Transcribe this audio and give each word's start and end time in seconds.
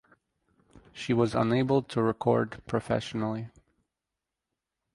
She 0.93 1.13
was 1.13 1.35
unable 1.35 1.83
to 1.83 2.01
record 2.01 2.59
professionally. 2.65 3.49